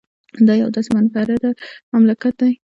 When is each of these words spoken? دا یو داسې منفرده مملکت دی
دا 0.47 0.53
یو 0.61 0.69
داسې 0.75 0.89
منفرده 0.97 1.49
مملکت 1.93 2.33
دی 2.41 2.51